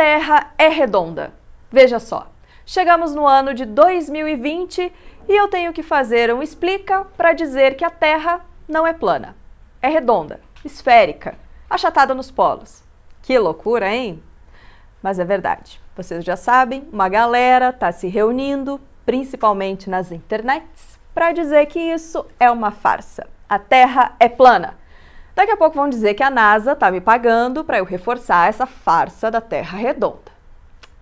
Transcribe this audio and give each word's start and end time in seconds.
Terra 0.00 0.54
é 0.56 0.68
redonda. 0.68 1.30
Veja 1.70 1.98
só, 1.98 2.28
chegamos 2.64 3.14
no 3.14 3.26
ano 3.26 3.52
de 3.52 3.66
2020 3.66 4.90
e 5.28 5.36
eu 5.36 5.46
tenho 5.46 5.74
que 5.74 5.82
fazer 5.82 6.32
um 6.32 6.42
explica 6.42 7.04
para 7.18 7.34
dizer 7.34 7.76
que 7.76 7.84
a 7.84 7.90
Terra 7.90 8.40
não 8.66 8.86
é 8.86 8.94
plana. 8.94 9.36
É 9.82 9.88
redonda, 9.88 10.40
esférica, 10.64 11.34
achatada 11.68 12.14
nos 12.14 12.30
polos. 12.30 12.82
Que 13.20 13.38
loucura, 13.38 13.94
hein? 13.94 14.22
Mas 15.02 15.18
é 15.18 15.24
verdade. 15.26 15.78
Vocês 15.94 16.24
já 16.24 16.34
sabem, 16.34 16.88
uma 16.90 17.10
galera 17.10 17.68
está 17.68 17.92
se 17.92 18.08
reunindo, 18.08 18.80
principalmente 19.04 19.90
nas 19.90 20.10
internets, 20.10 20.98
para 21.12 21.32
dizer 21.32 21.66
que 21.66 21.78
isso 21.78 22.24
é 22.40 22.50
uma 22.50 22.70
farsa. 22.70 23.26
A 23.46 23.58
Terra 23.58 24.16
é 24.18 24.30
plana. 24.30 24.78
Daqui 25.40 25.52
a 25.52 25.56
pouco 25.56 25.76
vão 25.76 25.88
dizer 25.88 26.12
que 26.12 26.22
a 26.22 26.28
NASA 26.28 26.72
está 26.72 26.90
me 26.90 27.00
pagando 27.00 27.64
para 27.64 27.78
eu 27.78 27.84
reforçar 27.86 28.50
essa 28.50 28.66
farsa 28.66 29.30
da 29.30 29.40
Terra 29.40 29.78
redonda. 29.78 30.30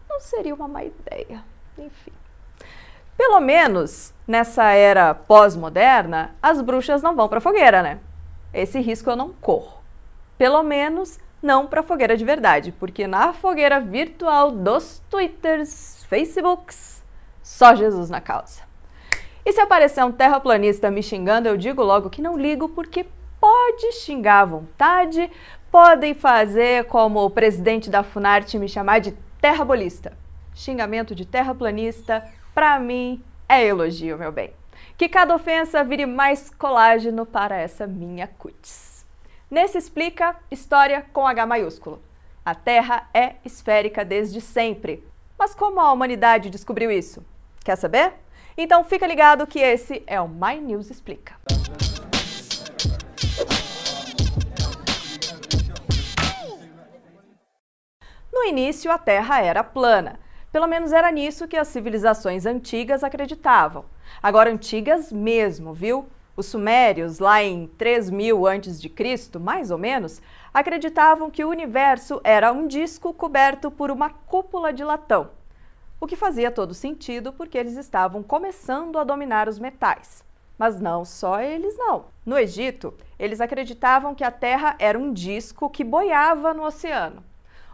Não 0.09 0.21
seria 0.21 0.55
uma 0.55 0.69
má 0.69 0.85
ideia. 0.85 1.43
Enfim. 1.77 2.13
Pelo 3.17 3.41
menos 3.41 4.15
nessa 4.29 4.71
era 4.71 5.13
pós-moderna, 5.13 6.37
as 6.41 6.63
bruxas 6.63 7.03
não 7.03 7.17
vão 7.17 7.29
para 7.29 7.41
fogueira, 7.41 7.83
né? 7.83 7.99
Esse 8.55 8.79
risco 8.79 9.11
eu 9.11 9.17
não 9.17 9.33
corro. 9.33 9.81
Pelo 10.39 10.63
menos 10.63 11.19
não 11.43 11.67
para 11.67 11.83
fogueira 11.83 12.17
de 12.17 12.25
verdade, 12.25 12.71
porque 12.71 13.09
na 13.09 13.33
fogueira 13.33 13.81
virtual 13.81 14.53
dos 14.53 15.03
Twitters, 15.11 16.05
Facebooks, 16.05 17.03
só 17.43 17.75
Jesus 17.75 18.09
na 18.09 18.21
causa. 18.21 18.63
E 19.45 19.53
se 19.53 19.61
aparecer 19.61 20.05
um 20.05 20.13
terraplanista 20.13 20.93
me 20.93 21.03
xingando, 21.03 21.49
eu 21.49 21.57
digo 21.57 21.83
logo 21.83 22.09
que 22.09 22.23
não 22.23 22.39
ligo, 22.39 22.69
porque 22.69 23.05
pode 23.49 23.93
xingar 23.93 24.43
à 24.43 24.45
vontade, 24.45 25.31
podem 25.71 26.13
fazer 26.13 26.85
como 26.85 27.25
o 27.25 27.31
presidente 27.31 27.89
da 27.89 28.03
Funarte 28.03 28.59
me 28.59 28.69
chamar 28.69 28.99
de 28.99 29.13
terrabolista. 29.41 30.13
Xingamento 30.55 31.15
de 31.15 31.25
terraplanista, 31.25 32.29
para 32.55 32.79
mim, 32.79 33.25
é 33.49 33.65
elogio, 33.65 34.19
meu 34.19 34.31
bem. 34.31 34.53
Que 34.99 35.09
cada 35.09 35.35
ofensa 35.35 35.83
vire 35.83 36.05
mais 36.05 36.51
colágeno 36.51 37.25
para 37.25 37.57
essa 37.57 37.87
minha 37.87 38.27
cutis. 38.27 39.07
Nesse 39.51 39.79
explica 39.79 40.37
história 40.51 41.07
com 41.11 41.27
H 41.27 41.47
maiúsculo. 41.47 42.03
A 42.45 42.55
Terra 42.55 43.09
é 43.15 43.37
esférica 43.47 44.05
desde 44.05 44.43
sempre. 44.43 45.03
Mas 45.39 45.55
como 45.55 45.81
a 45.81 45.91
humanidade 45.91 46.51
descobriu 46.51 46.91
isso? 46.91 47.25
Quer 47.65 47.77
saber? 47.77 48.13
Então 48.59 48.85
fica 48.85 49.07
ligado 49.07 49.47
que 49.47 49.59
esse 49.59 50.03
é 50.07 50.21
o 50.21 50.29
My 50.29 50.61
News 50.61 50.91
Explica. 50.91 51.37
No 58.33 58.45
início, 58.45 58.91
a 58.91 58.99
Terra 58.99 59.41
era 59.41 59.65
plana. 59.65 60.19
Pelo 60.53 60.67
menos 60.67 60.93
era 60.93 61.11
nisso 61.11 61.47
que 61.49 61.57
as 61.57 61.69
civilizações 61.69 62.47
antigas 62.47 63.05
acreditavam. 63.05 63.85
Agora 64.23 64.51
antigas 64.51 65.13
mesmo, 65.13 65.75
viu? 65.75 66.07
Os 66.37 66.47
sumérios, 66.47 67.19
lá 67.19 67.43
em 67.43 67.67
3000 67.67 68.47
a.C., 68.47 69.39
mais 69.39 69.71
ou 69.71 69.79
menos, 69.79 70.23
acreditavam 70.55 71.31
que 71.31 71.45
o 71.45 71.51
universo 71.51 72.21
era 72.23 72.53
um 72.53 72.67
disco 72.67 73.13
coberto 73.13 73.71
por 73.71 73.91
uma 73.91 74.11
cúpula 74.11 74.73
de 74.73 74.85
latão 74.85 75.31
o 76.01 76.07
que 76.07 76.17
fazia 76.17 76.51
todo 76.51 76.75
sentido 76.75 77.33
porque 77.33 77.59
eles 77.59 77.77
estavam 77.77 78.23
começando 78.23 78.99
a 78.99 79.05
dominar 79.05 79.49
os 79.49 79.59
metais. 79.59 80.25
Mas 80.59 80.81
não 80.81 81.05
só 81.05 81.41
eles 81.41 81.77
não. 81.79 82.07
No 82.27 82.37
Egito, 82.37 82.93
eles 83.19 83.41
acreditavam 83.41 84.15
que 84.15 84.25
a 84.25 84.31
Terra 84.31 84.75
era 84.79 84.99
um 84.99 85.13
disco 85.13 85.71
que 85.71 85.85
boiava 85.85 86.53
no 86.53 86.65
oceano. 86.65 87.23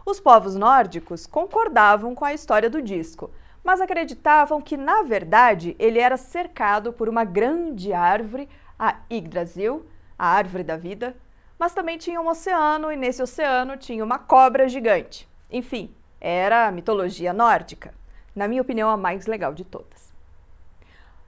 Os 0.05 0.19
povos 0.19 0.55
nórdicos 0.55 1.25
concordavam 1.25 2.13
com 2.13 2.23
a 2.23 2.33
história 2.33 2.69
do 2.69 2.81
disco, 2.81 3.31
mas 3.63 3.81
acreditavam 3.81 4.61
que, 4.61 4.77
na 4.77 5.01
verdade, 5.01 5.75
ele 5.79 5.97
era 5.97 6.15
cercado 6.15 6.93
por 6.93 7.09
uma 7.09 7.23
grande 7.23 7.91
árvore, 7.91 8.47
a 8.77 8.97
Yggdrasil, 9.11 9.85
a 10.17 10.27
árvore 10.27 10.63
da 10.63 10.77
vida, 10.77 11.15
mas 11.57 11.73
também 11.73 11.97
tinha 11.97 12.21
um 12.21 12.27
oceano 12.27 12.91
e 12.91 12.95
nesse 12.95 13.23
oceano 13.23 13.77
tinha 13.77 14.03
uma 14.03 14.19
cobra 14.19 14.69
gigante. 14.69 15.27
Enfim, 15.49 15.95
era 16.21 16.67
a 16.67 16.71
mitologia 16.71 17.33
nórdica 17.33 17.93
na 18.35 18.47
minha 18.47 18.61
opinião, 18.61 18.89
a 18.89 18.97
mais 18.97 19.25
legal 19.25 19.53
de 19.53 19.63
todas. 19.63 20.13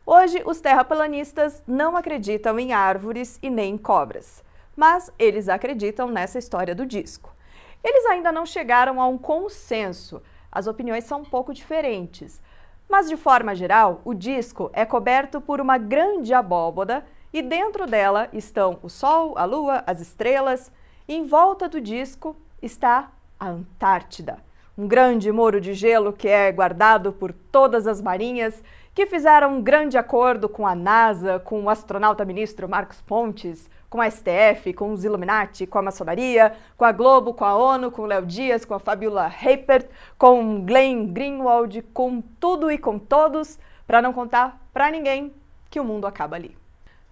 Hoje, 0.09 0.41
os 0.45 0.61
terraplanistas 0.61 1.61
não 1.67 1.97
acreditam 1.97 2.57
em 2.57 2.71
árvores 2.71 3.37
e 3.43 3.49
nem 3.49 3.73
em 3.73 3.77
cobras, 3.77 4.41
mas 4.73 5.11
eles 5.19 5.49
acreditam 5.49 6.07
nessa 6.07 6.39
história 6.39 6.73
do 6.73 6.85
disco. 6.85 7.35
Eles 7.83 8.05
ainda 8.05 8.31
não 8.31 8.45
chegaram 8.45 9.01
a 9.01 9.07
um 9.09 9.17
consenso, 9.17 10.23
as 10.49 10.65
opiniões 10.65 11.03
são 11.03 11.19
um 11.19 11.25
pouco 11.25 11.53
diferentes, 11.53 12.41
mas 12.87 13.09
de 13.09 13.17
forma 13.17 13.53
geral, 13.53 13.99
o 14.05 14.13
disco 14.13 14.69
é 14.71 14.85
coberto 14.85 15.41
por 15.41 15.59
uma 15.59 15.77
grande 15.77 16.33
abóboda 16.33 17.05
e 17.33 17.41
dentro 17.41 17.85
dela 17.85 18.29
estão 18.31 18.79
o 18.81 18.87
Sol, 18.87 19.37
a 19.37 19.43
Lua, 19.43 19.83
as 19.85 19.99
estrelas, 19.99 20.71
e 21.05 21.15
em 21.15 21.25
volta 21.25 21.67
do 21.67 21.81
disco 21.81 22.33
está 22.61 23.11
a 23.37 23.49
Antártida 23.49 24.46
um 24.77 24.87
grande 24.87 25.31
muro 25.31 25.59
de 25.59 25.73
gelo 25.73 26.13
que 26.13 26.27
é 26.27 26.51
guardado 26.51 27.11
por 27.11 27.33
todas 27.33 27.87
as 27.87 27.99
marinhas 27.99 28.63
que 28.93 29.07
fizeram 29.07 29.55
um 29.55 29.61
grande 29.61 29.97
acordo 29.97 30.47
com 30.47 30.67
a 30.67 30.75
NASA, 30.75 31.39
com 31.39 31.63
o 31.63 31.69
astronauta 31.69 32.23
ministro 32.23 32.69
Marcos 32.69 33.01
Pontes, 33.01 33.69
com 33.89 34.01
a 34.01 34.09
STF, 34.09 34.73
com 34.73 34.91
os 34.91 35.03
Illuminati, 35.03 35.65
com 35.65 35.79
a 35.79 35.81
maçonaria, 35.81 36.53
com 36.75 36.85
a 36.85 36.91
Globo, 36.91 37.33
com 37.33 37.45
a 37.45 37.55
ONU, 37.55 37.91
com 37.91 38.03
o 38.03 38.05
Léo 38.05 38.25
Dias, 38.25 38.65
com 38.65 38.73
a 38.73 38.79
Fabiola 38.79 39.31
Heipert, 39.43 39.87
com 40.17 40.63
Glenn 40.65 41.07
Greenwald, 41.07 41.81
com 41.93 42.21
tudo 42.39 42.71
e 42.71 42.77
com 42.77 42.99
todos, 42.99 43.59
para 43.85 44.01
não 44.01 44.13
contar 44.13 44.59
para 44.73 44.91
ninguém 44.91 45.33
que 45.69 45.79
o 45.79 45.83
mundo 45.83 46.05
acaba 46.05 46.35
ali. 46.35 46.66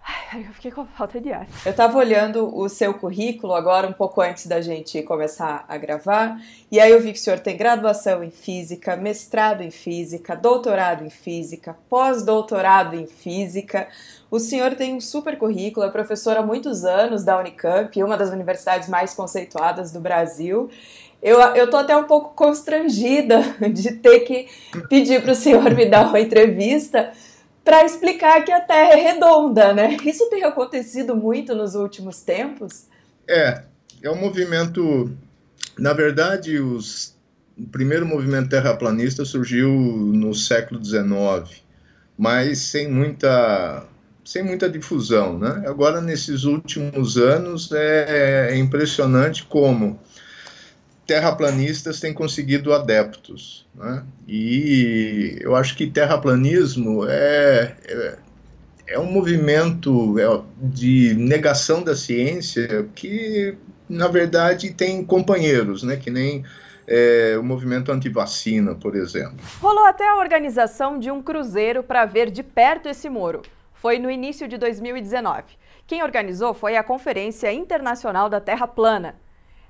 Ai, 0.08 0.46
eu 0.48 0.52
fiquei 0.54 0.70
com 0.70 0.86
falta 0.86 1.20
de 1.20 1.32
ar. 1.32 1.48
Eu 1.64 1.72
estava 1.72 1.98
olhando 1.98 2.56
o 2.56 2.68
seu 2.68 2.94
currículo 2.94 3.54
agora, 3.54 3.88
um 3.88 3.92
pouco 3.92 4.20
antes 4.20 4.46
da 4.46 4.60
gente 4.60 5.02
começar 5.02 5.64
a 5.68 5.76
gravar, 5.76 6.40
e 6.70 6.78
aí 6.78 6.92
eu 6.92 7.00
vi 7.00 7.12
que 7.12 7.18
o 7.18 7.22
senhor 7.22 7.40
tem 7.40 7.56
graduação 7.56 8.22
em 8.22 8.30
física, 8.30 8.96
mestrado 8.96 9.62
em 9.62 9.70
física, 9.72 10.36
doutorado 10.36 11.04
em 11.04 11.10
física, 11.10 11.76
pós-doutorado 11.90 12.94
em 12.94 13.06
física. 13.06 13.88
O 14.30 14.38
senhor 14.38 14.76
tem 14.76 14.94
um 14.94 15.00
super 15.00 15.36
currículo, 15.36 15.84
é 15.84 15.90
professor 15.90 16.36
há 16.36 16.42
muitos 16.42 16.84
anos 16.84 17.24
da 17.24 17.36
Unicamp, 17.40 18.00
uma 18.00 18.16
das 18.16 18.30
universidades 18.30 18.88
mais 18.88 19.12
conceituadas 19.12 19.90
do 19.90 19.98
Brasil. 19.98 20.70
Eu, 21.20 21.40
eu 21.40 21.68
tô 21.68 21.78
até 21.78 21.96
um 21.96 22.04
pouco 22.04 22.32
constrangida 22.34 23.40
de 23.72 23.90
ter 23.92 24.20
que 24.20 24.48
pedir 24.88 25.20
para 25.20 25.32
o 25.32 25.34
senhor 25.34 25.74
me 25.74 25.86
dar 25.86 26.06
uma 26.08 26.20
entrevista, 26.20 27.10
para 27.66 27.84
explicar 27.84 28.44
que 28.44 28.52
a 28.52 28.60
Terra 28.60 28.92
é 28.92 29.02
redonda, 29.12 29.74
né? 29.74 29.96
Isso 30.04 30.30
tem 30.30 30.44
acontecido 30.44 31.16
muito 31.16 31.52
nos 31.52 31.74
últimos 31.74 32.20
tempos? 32.20 32.84
É, 33.28 33.62
é 34.00 34.08
um 34.08 34.14
movimento. 34.14 35.10
Na 35.76 35.92
verdade, 35.92 36.60
os, 36.60 37.16
o 37.58 37.66
primeiro 37.66 38.06
movimento 38.06 38.50
terraplanista 38.50 39.24
surgiu 39.24 39.68
no 39.68 40.32
século 40.32 40.82
XIX, 40.82 41.60
mas 42.16 42.58
sem 42.58 42.88
muita 42.88 43.84
sem 44.24 44.44
muita 44.44 44.68
difusão, 44.68 45.36
né? 45.38 45.64
Agora 45.66 46.00
nesses 46.00 46.44
últimos 46.44 47.16
anos 47.16 47.70
é, 47.72 48.50
é 48.52 48.56
impressionante 48.56 49.44
como 49.44 49.98
terraplanistas 51.06 52.00
têm 52.00 52.12
conseguido 52.12 52.74
adeptos. 52.74 53.66
Né? 53.74 54.02
E 54.26 55.38
eu 55.40 55.54
acho 55.54 55.76
que 55.76 55.86
terraplanismo 55.86 57.06
é, 57.08 57.76
é, 57.84 58.18
é 58.88 58.98
um 58.98 59.10
movimento 59.10 60.18
é, 60.18 60.42
de 60.60 61.14
negação 61.14 61.82
da 61.82 61.94
ciência 61.94 62.88
que, 62.94 63.56
na 63.88 64.08
verdade, 64.08 64.72
tem 64.72 65.04
companheiros, 65.04 65.82
né? 65.82 65.96
que 65.96 66.10
nem 66.10 66.44
é, 66.86 67.36
o 67.38 67.42
movimento 67.42 67.92
antivacina, 67.92 68.74
por 68.74 68.96
exemplo. 68.96 69.38
Rolou 69.60 69.84
até 69.86 70.08
a 70.08 70.16
organização 70.16 70.98
de 70.98 71.10
um 71.10 71.22
cruzeiro 71.22 71.82
para 71.82 72.04
ver 72.04 72.30
de 72.30 72.42
perto 72.42 72.88
esse 72.88 73.08
muro. 73.08 73.42
Foi 73.74 73.98
no 73.98 74.10
início 74.10 74.48
de 74.48 74.58
2019. 74.58 75.44
Quem 75.86 76.02
organizou 76.02 76.52
foi 76.52 76.76
a 76.76 76.82
Conferência 76.82 77.52
Internacional 77.52 78.28
da 78.28 78.40
Terra 78.40 78.66
Plana, 78.66 79.14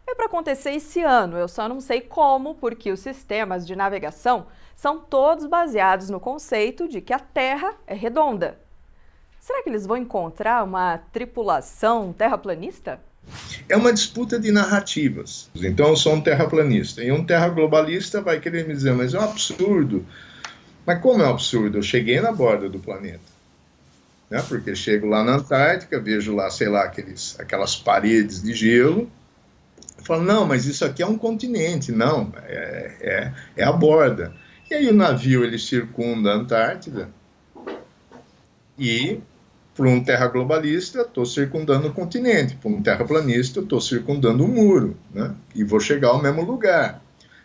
é 0.06 0.14
para 0.14 0.26
acontecer 0.26 0.70
esse 0.70 1.02
ano, 1.02 1.36
eu 1.36 1.48
só 1.48 1.68
não 1.68 1.80
sei 1.80 2.00
como, 2.00 2.54
porque 2.54 2.92
os 2.92 3.00
sistemas 3.00 3.66
de 3.66 3.74
navegação 3.74 4.46
são 4.74 4.98
todos 5.00 5.46
baseados 5.46 6.10
no 6.10 6.20
conceito 6.20 6.88
de 6.88 7.00
que 7.00 7.12
a 7.12 7.18
Terra 7.18 7.74
é 7.86 7.94
redonda. 7.94 8.58
Será 9.40 9.62
que 9.62 9.68
eles 9.68 9.86
vão 9.86 9.96
encontrar 9.96 10.64
uma 10.64 10.98
tripulação 11.12 12.12
terraplanista? 12.12 13.00
É 13.68 13.76
uma 13.76 13.92
disputa 13.92 14.38
de 14.38 14.52
narrativas. 14.52 15.50
Então 15.54 15.88
eu 15.88 15.96
sou 15.96 16.14
um 16.14 16.20
terraplanista 16.20 17.02
e 17.02 17.10
um 17.10 17.24
terra 17.24 17.48
globalista 17.48 18.20
vai 18.20 18.40
querer 18.40 18.66
me 18.66 18.74
dizer, 18.74 18.94
mas 18.94 19.14
é 19.14 19.18
um 19.18 19.22
absurdo. 19.22 20.04
Mas 20.84 21.00
como 21.00 21.22
é 21.22 21.26
um 21.26 21.30
absurdo? 21.30 21.78
Eu 21.78 21.82
cheguei 21.82 22.20
na 22.20 22.30
borda 22.30 22.68
do 22.68 22.78
planeta. 22.78 23.20
Né? 24.30 24.44
Porque 24.48 24.74
chego 24.74 25.06
lá 25.06 25.24
na 25.24 25.36
Antártica, 25.36 26.00
vejo 26.00 26.34
lá, 26.34 26.50
sei 26.50 26.68
lá, 26.68 26.84
aqueles, 26.84 27.38
aquelas 27.38 27.76
paredes 27.76 28.42
de 28.42 28.52
gelo, 28.52 29.10
Falam, 30.06 30.24
não, 30.24 30.46
mas 30.46 30.66
isso 30.66 30.84
aqui 30.84 31.02
é 31.02 31.06
um 31.06 31.18
continente. 31.18 31.90
Não, 31.90 32.32
é, 32.44 32.96
é, 33.00 33.32
é 33.56 33.64
a 33.64 33.72
borda. 33.72 34.32
E 34.70 34.74
aí 34.74 34.88
o 34.88 34.94
navio 34.94 35.44
ele 35.44 35.58
circunda 35.58 36.32
a 36.32 36.34
Antártida 36.36 37.08
e 38.78 39.20
para 39.74 39.88
um 39.88 40.02
terra 40.02 40.26
globalista, 40.28 41.02
estou 41.02 41.26
circundando 41.26 41.88
o 41.88 41.92
continente. 41.92 42.56
Para 42.56 42.70
um 42.70 42.82
terraplanista, 42.82 43.60
estou 43.60 43.80
circundando 43.80 44.44
o 44.44 44.48
muro. 44.48 44.96
Né? 45.12 45.34
E 45.54 45.62
vou 45.64 45.78
chegar 45.78 46.08
ao 46.08 46.22
mesmo 46.22 46.42
lugar. 46.42 47.02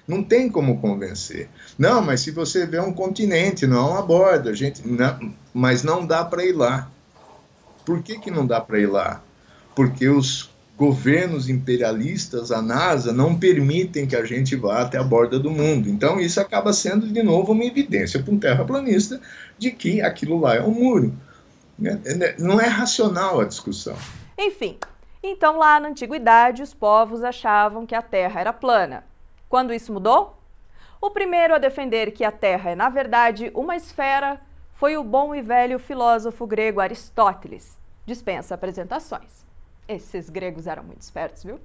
Não 0.08 0.24
tem 0.24 0.50
como 0.50 0.80
convencer. 0.80 1.50
Não, 1.78 2.02
mas 2.02 2.22
se 2.22 2.32
você 2.32 2.66
vê 2.66 2.80
um 2.80 2.94
continente, 2.94 3.68
não 3.68 3.78
é 3.78 3.92
uma 3.92 4.02
borda, 4.02 4.54
gente, 4.54 4.88
não, 4.88 5.34
mas 5.54 5.84
não 5.84 6.06
dá 6.06 6.24
para 6.24 6.46
ir 6.46 6.54
lá. 6.54 6.90
Por 7.86 8.02
que, 8.02 8.18
que 8.18 8.32
não 8.32 8.46
dá 8.46 8.62
para 8.62 8.80
ir 8.80 8.88
lá? 8.88 9.22
Porque 9.76 10.08
os 10.08 10.51
governos 10.78 11.48
imperialistas, 11.48 12.52
a 12.52 12.62
NASA, 12.62 13.14
não 13.14 13.38
permitem 13.38 14.08
que 14.08 14.16
a 14.16 14.26
gente 14.26 14.56
vá 14.56 14.82
até 14.82 14.98
a 14.98 15.04
borda 15.04 15.38
do 15.38 15.52
mundo. 15.52 15.90
Então, 15.90 16.20
isso 16.20 16.40
acaba 16.40 16.74
sendo, 16.74 17.08
de 17.08 17.22
novo, 17.22 17.52
uma 17.52 17.64
evidência 17.64 18.22
para 18.22 18.34
um 18.34 18.40
terraplanista 18.40 19.22
de 19.58 19.72
que 19.72 20.02
aquilo 20.02 20.40
lá 20.40 20.56
é 20.56 20.62
um 20.62 20.72
muro. 20.72 21.14
Né? 21.78 22.00
Não 22.40 22.60
é 22.60 22.68
racional 22.68 23.40
a 23.40 23.46
discussão. 23.46 23.96
Enfim, 24.38 24.78
então 25.22 25.58
lá 25.58 25.80
na 25.80 25.90
antiguidade 25.90 26.64
os 26.64 26.74
povos 26.74 27.24
achavam 27.24 27.86
que 27.86 27.94
a 27.94 28.02
Terra 28.02 28.42
era 28.42 28.54
plana. 28.54 29.04
Quando 29.48 29.74
isso 29.74 29.94
mudou? 29.94 30.42
O 31.00 31.12
primeiro 31.12 31.54
a 31.54 31.60
defender 31.60 32.12
que 32.12 32.24
a 32.24 32.32
Terra 32.32 32.72
é, 32.72 32.76
na 32.76 32.90
verdade, 32.90 33.52
uma 33.54 33.76
esfera 33.76 34.40
foi 34.74 34.98
o 34.98 35.04
bom 35.04 35.36
e 35.36 35.42
velho 35.42 35.78
filósofo 35.78 36.48
grego 36.48 36.80
Aristóteles. 36.80 37.78
Dispensa 38.06 38.56
apresentações. 38.56 39.46
Esses 39.92 40.30
gregos 40.30 40.68
eram 40.68 40.84
muito 40.84 41.02
espertos, 41.02 41.44
viu? 41.44 41.60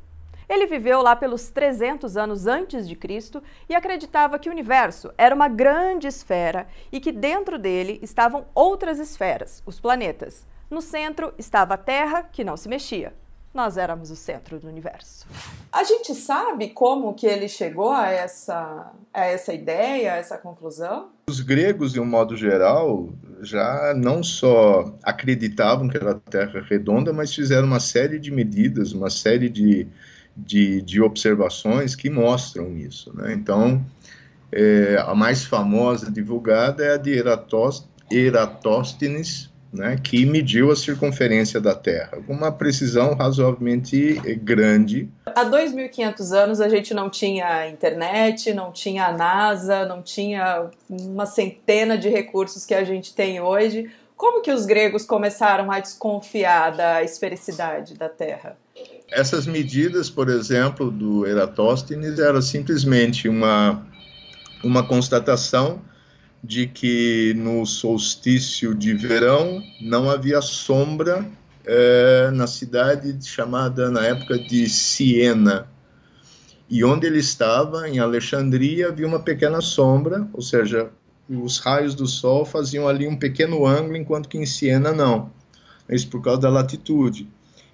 Ele 0.48 0.66
viveu 0.66 1.00
lá 1.00 1.14
pelos 1.14 1.48
300 1.48 2.16
anos 2.16 2.48
antes 2.48 2.88
de 2.88 2.96
Cristo 2.96 3.40
e 3.68 3.74
acreditava 3.74 4.36
que 4.38 4.48
o 4.48 4.52
universo 4.52 5.12
era 5.16 5.34
uma 5.34 5.46
grande 5.46 6.08
esfera 6.08 6.66
e 6.90 6.98
que 6.98 7.12
dentro 7.12 7.56
dele 7.56 8.00
estavam 8.02 8.46
outras 8.52 8.98
esferas, 8.98 9.62
os 9.64 9.78
planetas. 9.78 10.44
No 10.68 10.80
centro 10.80 11.32
estava 11.38 11.74
a 11.74 11.78
Terra, 11.78 12.24
que 12.24 12.42
não 12.42 12.56
se 12.56 12.68
mexia. 12.68 13.14
Nós 13.54 13.76
éramos 13.76 14.10
o 14.10 14.16
centro 14.16 14.58
do 14.58 14.66
universo. 14.66 15.26
A 15.76 15.84
gente 15.84 16.14
sabe 16.14 16.70
como 16.70 17.12
que 17.12 17.26
ele 17.26 17.50
chegou 17.50 17.92
a 17.92 18.08
essa, 18.08 18.92
a 19.12 19.26
essa 19.26 19.52
ideia, 19.52 20.14
a 20.14 20.16
essa 20.16 20.38
conclusão? 20.38 21.10
Os 21.28 21.40
gregos, 21.40 21.92
de 21.92 22.00
um 22.00 22.06
modo 22.06 22.34
geral, 22.34 23.10
já 23.42 23.92
não 23.94 24.22
só 24.22 24.96
acreditavam 25.02 25.86
que 25.86 25.98
era 25.98 26.12
a 26.12 26.14
Terra 26.14 26.64
redonda, 26.66 27.12
mas 27.12 27.34
fizeram 27.34 27.66
uma 27.66 27.78
série 27.78 28.18
de 28.18 28.30
medidas, 28.30 28.94
uma 28.94 29.10
série 29.10 29.50
de, 29.50 29.86
de, 30.34 30.80
de 30.80 31.02
observações 31.02 31.94
que 31.94 32.08
mostram 32.08 32.74
isso. 32.74 33.14
Né? 33.14 33.34
Então, 33.34 33.84
é, 34.50 34.96
a 35.06 35.14
mais 35.14 35.44
famosa 35.44 36.10
divulgada 36.10 36.82
é 36.86 36.94
a 36.94 36.96
de 36.96 37.12
Eratóstenes, 38.10 39.52
né, 39.72 39.98
que 40.02 40.24
mediu 40.24 40.70
a 40.70 40.76
circunferência 40.76 41.60
da 41.60 41.74
Terra, 41.74 42.18
com 42.26 42.32
uma 42.32 42.50
precisão 42.50 43.14
razoavelmente 43.14 44.14
grande. 44.42 45.08
Há 45.26 45.44
2.500 45.44 46.32
anos 46.32 46.60
a 46.60 46.68
gente 46.68 46.94
não 46.94 47.10
tinha 47.10 47.68
internet, 47.68 48.52
não 48.52 48.72
tinha 48.72 49.06
a 49.06 49.12
NASA, 49.12 49.84
não 49.84 50.02
tinha 50.02 50.70
uma 50.88 51.26
centena 51.26 51.98
de 51.98 52.08
recursos 52.08 52.64
que 52.64 52.74
a 52.74 52.84
gente 52.84 53.14
tem 53.14 53.40
hoje. 53.40 53.90
Como 54.16 54.40
que 54.40 54.50
os 54.50 54.64
gregos 54.64 55.04
começaram 55.04 55.70
a 55.70 55.78
desconfiar 55.78 56.74
da 56.74 57.02
esfericidade 57.02 57.94
da 57.94 58.08
Terra? 58.08 58.56
Essas 59.10 59.46
medidas, 59.46 60.08
por 60.08 60.28
exemplo, 60.28 60.90
do 60.90 61.26
Eratóstenes, 61.26 62.18
eram 62.18 62.40
simplesmente 62.40 63.28
uma, 63.28 63.86
uma 64.64 64.86
constatação 64.86 65.80
de 66.46 66.68
que 66.68 67.34
no 67.34 67.66
solstício 67.66 68.72
de 68.72 68.94
verão 68.94 69.60
não 69.80 70.08
havia 70.08 70.40
sombra 70.40 71.26
é, 71.64 72.30
na 72.32 72.46
cidade 72.46 73.18
chamada 73.26 73.90
na 73.90 74.06
época 74.06 74.38
de 74.38 74.68
Siena. 74.68 75.68
E 76.70 76.84
onde 76.84 77.06
ele 77.06 77.18
estava, 77.18 77.88
em 77.88 77.98
Alexandria, 77.98 78.88
havia 78.88 79.06
uma 79.06 79.20
pequena 79.20 79.60
sombra, 79.60 80.28
ou 80.32 80.40
seja, 80.40 80.90
os 81.28 81.58
raios 81.58 81.94
do 81.94 82.06
sol 82.06 82.44
faziam 82.44 82.86
ali 82.86 83.08
um 83.08 83.16
pequeno 83.16 83.66
ângulo, 83.66 83.96
enquanto 83.96 84.28
que 84.28 84.38
em 84.38 84.46
Siena 84.46 84.92
não. 84.92 85.32
Isso 85.88 86.08
por 86.08 86.22
causa 86.22 86.42
da 86.42 86.48
latitude. 86.48 87.28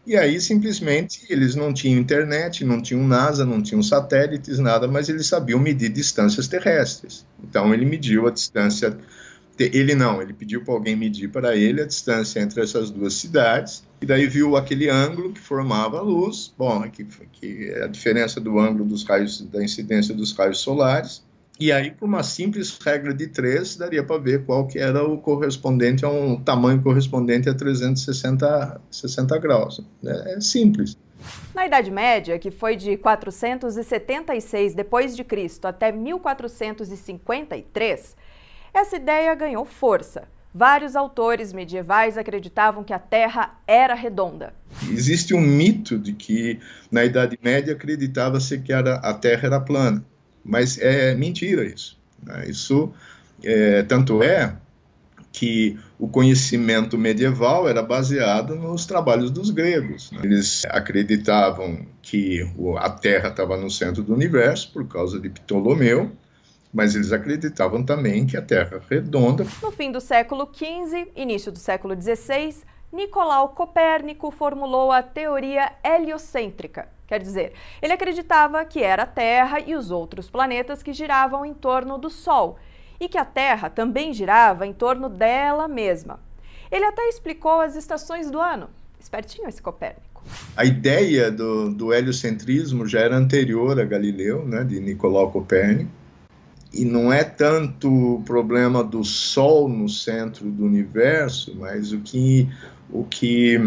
E 0.05 0.17
aí, 0.17 0.41
simplesmente, 0.41 1.25
eles 1.31 1.55
não 1.55 1.73
tinham 1.73 2.01
internet, 2.01 2.65
não 2.65 2.83
tinham 2.83 3.07
NASA, 3.07 3.45
não 3.45 3.63
tinham 3.63 3.83
satélites, 3.83 4.59
nada, 4.59 4.89
mas 4.89 5.09
eles 5.09 5.27
sabiam 5.27 5.61
medir 5.61 5.91
distâncias 5.91 6.49
terrestres. 6.49 7.25
Então, 7.43 7.73
ele 7.73 7.85
mediu 7.85 8.27
a 8.27 8.31
distância. 8.31 8.99
Ele 9.59 9.95
não, 9.95 10.21
ele 10.21 10.33
pediu 10.33 10.65
para 10.65 10.75
alguém 10.75 10.97
medir 10.97 11.29
para 11.29 11.55
ele 11.55 11.81
a 11.83 11.87
distância 11.87 12.41
entre 12.41 12.61
essas 12.61 12.91
duas 12.91 13.15
cidades, 13.15 13.85
e 14.01 14.07
daí 14.07 14.27
viu 14.27 14.57
aquele 14.57 14.89
ângulo 14.89 15.33
que 15.33 15.41
formava 15.41 15.99
a 15.99 16.03
luz, 16.03 16.53
bom, 16.59 16.83
que, 16.91 17.07
que 17.33 17.71
é 17.71 17.85
a 17.85 17.87
diferença 17.87 18.41
do 18.41 18.59
ângulo 18.59 18.85
dos 18.85 19.05
raios, 19.05 19.41
da 19.43 19.63
incidência 19.63 20.13
dos 20.13 20.33
raios 20.33 20.59
solares, 20.59 21.23
e 21.61 21.71
aí, 21.71 21.91
por 21.91 22.07
uma 22.07 22.23
simples 22.23 22.79
regra 22.79 23.13
de 23.15 23.27
três, 23.29 23.77
daria 23.77 24.03
para 24.03 24.19
ver 24.19 24.45
qual 24.45 24.67
que 24.67 24.79
era 24.79 25.05
o 25.05 25.19
correspondente 25.19 26.05
a 26.05 26.09
um 26.09 26.41
tamanho 26.41 26.83
correspondente 26.83 27.49
a 27.49 27.55
360 27.55 28.81
60 28.91 29.39
graus. 29.39 29.81
É, 30.05 30.35
é 30.35 30.41
simples. 30.41 30.97
Na 31.55 31.67
Idade 31.67 31.91
Média, 31.91 32.39
que 32.39 32.51
foi 32.51 32.75
de 32.75 32.97
476 32.97 34.75
depois 34.75 35.15
de 35.15 35.23
Cristo 35.23 35.67
até 35.67 35.93
1453, 35.93 38.17
essa 38.75 38.97
ideia 38.97 39.35
ganhou 39.35 39.65
força. 39.65 40.25
Vários 40.55 40.97
autores 40.97 41.53
medievais 41.53 42.19
acreditavam 42.19 42.85
que 42.85 42.93
a 42.93 42.99
Terra 42.99 43.59
era 43.67 43.95
redonda. 43.95 44.53
Existe 44.91 45.35
um 45.35 45.41
mito 45.41 45.99
de 45.99 46.13
que 46.13 46.61
na 46.91 47.05
Idade 47.05 47.39
Média 47.43 47.73
acreditava-se 47.73 48.59
que 48.59 48.73
era, 48.73 48.97
a 48.97 49.15
Terra 49.15 49.47
era 49.47 49.61
plana. 49.61 50.05
Mas 50.45 50.79
é 50.79 51.15
mentira 51.15 51.65
isso. 51.65 51.99
Né? 52.23 52.47
Isso, 52.49 52.93
é, 53.43 53.83
tanto 53.83 54.23
é 54.23 54.57
que 55.33 55.79
o 55.99 56.07
conhecimento 56.07 56.99
medieval 56.99 57.69
era 57.69 57.83
baseado 57.83 58.55
nos 58.55 58.85
trabalhos 58.85 59.31
dos 59.31 59.51
gregos. 59.51 60.13
Né? 60.13 60.21
Eles 60.25 60.65
acreditavam 60.67 61.87
que 62.03 62.47
a 62.79 62.91
Terra 62.91 63.31
estava 63.31 63.57
no 63.57 63.71
centro 63.71 64.03
do 64.03 64.13
universo 64.13 64.71
por 64.73 64.87
causa 64.87 65.19
de 65.19 65.31
Ptolomeu, 65.31 66.13
mas 66.73 66.95
eles 66.95 67.13
acreditavam 67.13 67.83
também 67.83 68.27
que 68.27 68.37
a 68.37 68.43
Terra 68.43 68.83
é 68.91 68.95
redonda. 68.95 69.47
No 69.63 69.71
fim 69.71 69.91
do 69.91 70.01
século 70.01 70.51
XV, 70.53 71.13
início 71.17 71.51
do 71.51 71.59
século 71.59 71.95
XVI, 72.01 72.55
Nicolau 72.93 73.51
Copérnico 73.51 74.31
formulou 74.31 74.93
a 74.93 75.03
teoria 75.03 75.73
heliocêntrica, 75.83 76.89
Quer 77.13 77.21
dizer, 77.21 77.53
ele 77.83 77.93
acreditava 77.93 78.65
que 78.65 78.83
era 78.83 79.03
a 79.03 79.07
Terra 79.07 79.61
e 79.61 79.75
os 79.75 79.91
outros 79.91 80.31
planetas 80.31 80.83
que 80.83 80.95
giravam 80.95 81.45
em 81.45 81.53
torno 81.53 81.99
do 81.99 82.09
Sol 82.09 82.57
e 82.99 83.07
que 83.07 83.19
a 83.19 83.25
Terra 83.27 83.69
também 83.69 84.15
girava 84.15 84.67
em 84.67 84.73
torno 84.73 85.11
dela 85.11 85.69
mesma. 85.69 86.19
Ele 86.71 86.87
até 86.87 87.07
explicou 87.11 87.61
as 87.61 87.77
estações 87.77 88.31
do 88.31 88.41
ano. 88.41 88.71
Espertinho 88.99 89.47
esse 89.47 89.61
Copérnico. 89.61 90.23
A 90.57 90.65
ideia 90.65 91.31
do, 91.31 91.69
do 91.69 91.93
heliocentrismo 91.93 92.87
já 92.87 93.01
era 93.01 93.15
anterior 93.15 93.79
a 93.79 93.85
Galileu, 93.85 94.47
né, 94.47 94.65
de 94.65 94.81
Nicolau 94.81 95.31
Copérnico, 95.31 95.91
e 96.73 96.83
não 96.83 97.13
é 97.13 97.25
tanto 97.25 98.15
o 98.15 98.23
problema 98.23 98.83
do 98.83 99.05
Sol 99.05 99.69
no 99.69 99.87
centro 99.87 100.51
do 100.51 100.65
universo, 100.65 101.55
mas 101.59 101.93
o 101.93 102.01
que, 102.01 102.49
o 102.91 103.05
que 103.05 103.61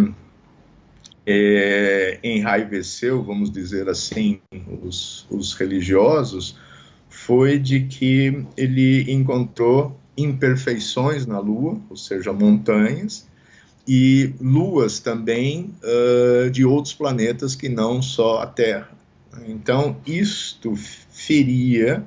é, 1.25 2.19
enraiveceu, 2.23 3.23
vamos 3.23 3.51
dizer 3.51 3.89
assim, 3.89 4.39
os, 4.83 5.25
os 5.29 5.53
religiosos, 5.53 6.57
foi 7.09 7.57
de 7.57 7.81
que 7.81 8.45
ele 8.55 9.11
encontrou 9.11 9.99
imperfeições 10.17 11.25
na 11.25 11.39
Lua, 11.39 11.79
ou 11.89 11.97
seja, 11.97 12.31
montanhas, 12.31 13.27
e 13.87 14.33
luas 14.41 14.99
também 14.99 15.73
uh, 15.83 16.49
de 16.49 16.65
outros 16.65 16.93
planetas 16.93 17.55
que 17.55 17.69
não 17.69 18.01
só 18.01 18.41
a 18.41 18.47
Terra. 18.47 18.89
Então, 19.47 19.97
isto 20.05 20.75
feria, 20.75 22.03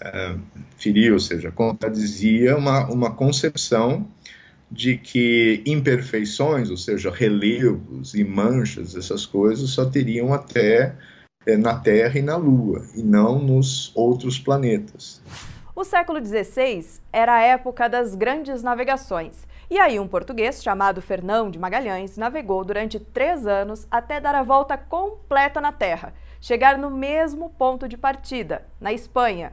uh, 0.00 0.40
feria, 0.76 1.12
ou 1.12 1.20
seja, 1.20 1.50
contradizia 1.50 2.56
uma, 2.56 2.86
uma 2.90 3.10
concepção 3.10 4.06
de 4.74 4.98
que 4.98 5.62
imperfeições, 5.64 6.68
ou 6.68 6.76
seja, 6.76 7.08
relevos 7.08 8.12
e 8.12 8.24
manchas, 8.24 8.96
essas 8.96 9.24
coisas, 9.24 9.70
só 9.70 9.84
teriam 9.84 10.34
até 10.34 10.96
é, 11.46 11.56
na 11.56 11.78
Terra 11.78 12.18
e 12.18 12.22
na 12.22 12.36
Lua, 12.36 12.84
e 12.96 13.02
não 13.02 13.38
nos 13.38 13.92
outros 13.94 14.36
planetas. 14.36 15.22
O 15.76 15.84
século 15.84 16.24
XVI 16.24 16.84
era 17.12 17.34
a 17.34 17.40
época 17.40 17.88
das 17.88 18.16
grandes 18.16 18.62
navegações. 18.62 19.46
E 19.70 19.78
aí, 19.78 19.98
um 20.00 20.08
português 20.08 20.62
chamado 20.62 21.00
Fernão 21.00 21.50
de 21.50 21.58
Magalhães 21.58 22.16
navegou 22.16 22.64
durante 22.64 22.98
três 22.98 23.46
anos 23.46 23.86
até 23.90 24.20
dar 24.20 24.34
a 24.34 24.42
volta 24.42 24.76
completa 24.76 25.60
na 25.60 25.70
Terra, 25.70 26.12
chegar 26.40 26.76
no 26.76 26.90
mesmo 26.90 27.50
ponto 27.50 27.88
de 27.88 27.96
partida, 27.96 28.66
na 28.80 28.92
Espanha. 28.92 29.52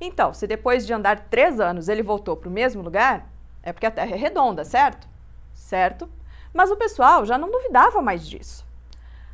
Então, 0.00 0.32
se 0.32 0.46
depois 0.46 0.86
de 0.86 0.92
andar 0.92 1.28
três 1.28 1.58
anos 1.58 1.88
ele 1.88 2.02
voltou 2.02 2.36
para 2.36 2.48
o 2.48 2.52
mesmo 2.52 2.82
lugar, 2.82 3.31
é 3.62 3.72
porque 3.72 3.86
a 3.86 3.90
Terra 3.90 4.14
é 4.14 4.18
redonda, 4.18 4.64
certo? 4.64 5.08
Certo. 5.54 6.08
Mas 6.52 6.70
o 6.70 6.76
pessoal 6.76 7.24
já 7.24 7.38
não 7.38 7.50
duvidava 7.50 8.02
mais 8.02 8.26
disso. 8.26 8.66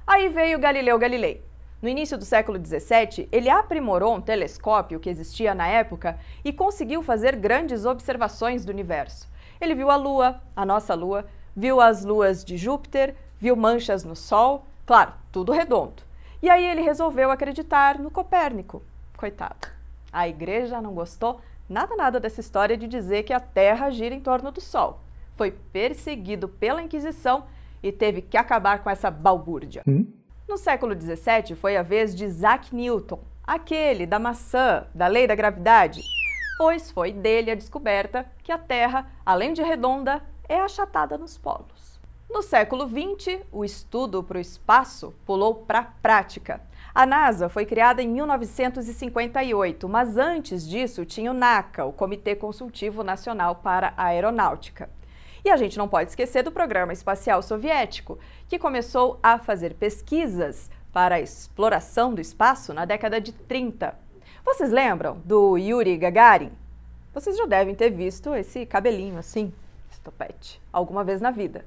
Aí 0.06 0.28
veio 0.28 0.58
Galileu 0.58 0.98
Galilei. 0.98 1.44
No 1.80 1.88
início 1.88 2.18
do 2.18 2.24
século 2.24 2.58
XVII, 2.58 3.28
ele 3.30 3.48
aprimorou 3.48 4.14
um 4.14 4.20
telescópio 4.20 4.98
que 4.98 5.08
existia 5.08 5.54
na 5.54 5.68
época 5.68 6.18
e 6.44 6.52
conseguiu 6.52 7.02
fazer 7.02 7.36
grandes 7.36 7.84
observações 7.84 8.64
do 8.64 8.70
universo. 8.70 9.28
Ele 9.60 9.74
viu 9.74 9.90
a 9.90 9.96
Lua, 9.96 10.40
a 10.56 10.66
nossa 10.66 10.94
Lua, 10.94 11.24
viu 11.54 11.80
as 11.80 12.04
luas 12.04 12.44
de 12.44 12.56
Júpiter, 12.56 13.14
viu 13.38 13.54
manchas 13.54 14.02
no 14.02 14.16
Sol, 14.16 14.66
claro, 14.84 15.12
tudo 15.30 15.52
redondo. 15.52 16.02
E 16.42 16.50
aí 16.50 16.64
ele 16.64 16.82
resolveu 16.82 17.30
acreditar 17.30 17.98
no 17.98 18.10
Copérnico. 18.10 18.82
Coitado. 19.16 19.68
A 20.12 20.28
igreja 20.28 20.80
não 20.80 20.94
gostou 20.94 21.40
nada 21.68 21.94
nada 21.96 22.18
dessa 22.18 22.40
história 22.40 22.76
de 22.76 22.88
dizer 22.88 23.24
que 23.24 23.32
a 23.32 23.40
Terra 23.40 23.90
gira 23.90 24.14
em 24.14 24.20
torno 24.20 24.50
do 24.50 24.60
Sol. 24.60 25.00
Foi 25.36 25.50
perseguido 25.50 26.48
pela 26.48 26.82
Inquisição 26.82 27.44
e 27.82 27.92
teve 27.92 28.22
que 28.22 28.36
acabar 28.36 28.82
com 28.82 28.90
essa 28.90 29.10
balbúrdia. 29.10 29.82
Hum? 29.86 30.06
No 30.48 30.56
século 30.56 30.98
XVII 30.98 31.54
foi 31.54 31.76
a 31.76 31.82
vez 31.82 32.14
de 32.14 32.24
Isaac 32.24 32.74
Newton, 32.74 33.20
aquele 33.44 34.06
da 34.06 34.18
maçã, 34.18 34.86
da 34.94 35.06
lei 35.06 35.26
da 35.26 35.34
gravidade, 35.34 36.00
pois 36.56 36.90
foi 36.90 37.12
dele 37.12 37.50
a 37.50 37.54
descoberta 37.54 38.26
que 38.42 38.50
a 38.50 38.58
Terra, 38.58 39.10
além 39.24 39.52
de 39.52 39.62
redonda, 39.62 40.22
é 40.48 40.58
achatada 40.58 41.18
nos 41.18 41.36
polos. 41.36 42.00
No 42.30 42.42
século 42.42 42.86
XX, 42.86 43.40
o 43.52 43.64
estudo 43.64 44.22
para 44.22 44.38
o 44.38 44.40
espaço 44.40 45.14
pulou 45.24 45.54
para 45.54 45.78
a 45.78 45.84
prática. 45.84 46.60
A 46.98 47.06
NASA 47.06 47.48
foi 47.48 47.64
criada 47.64 48.02
em 48.02 48.08
1958, 48.08 49.88
mas 49.88 50.16
antes 50.16 50.68
disso 50.68 51.04
tinha 51.04 51.30
o 51.30 51.32
NACA, 51.32 51.84
o 51.84 51.92
Comitê 51.92 52.34
Consultivo 52.34 53.04
Nacional 53.04 53.54
para 53.54 53.94
a 53.96 54.06
Aeronáutica. 54.06 54.90
E 55.44 55.48
a 55.48 55.56
gente 55.56 55.78
não 55.78 55.86
pode 55.86 56.10
esquecer 56.10 56.42
do 56.42 56.50
programa 56.50 56.92
espacial 56.92 57.40
soviético, 57.40 58.18
que 58.48 58.58
começou 58.58 59.16
a 59.22 59.38
fazer 59.38 59.74
pesquisas 59.74 60.68
para 60.92 61.14
a 61.14 61.20
exploração 61.20 62.12
do 62.12 62.20
espaço 62.20 62.74
na 62.74 62.84
década 62.84 63.20
de 63.20 63.30
30. 63.32 63.94
Vocês 64.44 64.72
lembram 64.72 65.22
do 65.24 65.56
Yuri 65.56 65.96
Gagarin? 65.96 66.50
Vocês 67.14 67.36
já 67.36 67.46
devem 67.46 67.76
ter 67.76 67.90
visto 67.90 68.34
esse 68.34 68.66
cabelinho 68.66 69.20
assim, 69.20 69.54
estopete, 69.88 70.60
alguma 70.72 71.04
vez 71.04 71.20
na 71.20 71.30
vida, 71.30 71.64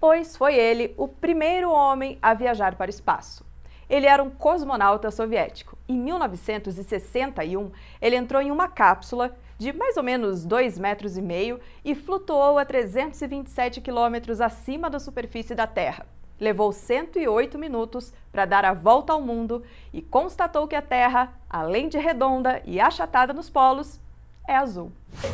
pois 0.00 0.36
foi 0.36 0.56
ele 0.56 0.92
o 0.96 1.06
primeiro 1.06 1.70
homem 1.70 2.18
a 2.20 2.34
viajar 2.34 2.74
para 2.74 2.88
o 2.88 2.90
espaço. 2.90 3.51
Ele 3.92 4.06
era 4.06 4.22
um 4.22 4.30
cosmonauta 4.30 5.10
soviético. 5.10 5.76
Em 5.86 5.98
1961, 5.98 7.70
ele 8.00 8.16
entrou 8.16 8.40
em 8.40 8.50
uma 8.50 8.66
cápsula 8.66 9.36
de 9.58 9.70
mais 9.70 9.98
ou 9.98 10.02
menos 10.02 10.46
2,5 10.46 10.80
metros 10.80 11.18
e 11.18 11.22
meio 11.22 11.60
e 11.84 11.94
flutuou 11.94 12.56
a 12.56 12.64
327 12.64 13.82
quilômetros 13.82 14.40
acima 14.40 14.88
da 14.88 14.98
superfície 14.98 15.54
da 15.54 15.66
Terra. 15.66 16.06
Levou 16.40 16.72
108 16.72 17.58
minutos 17.58 18.14
para 18.32 18.46
dar 18.46 18.64
a 18.64 18.72
volta 18.72 19.12
ao 19.12 19.20
mundo 19.20 19.62
e 19.92 20.00
constatou 20.00 20.66
que 20.66 20.74
a 20.74 20.80
Terra, 20.80 21.30
além 21.50 21.90
de 21.90 21.98
redonda 21.98 22.62
e 22.64 22.80
achatada 22.80 23.34
nos 23.34 23.50
polos, 23.50 24.00
é 24.48 24.56
azul. 24.56 24.90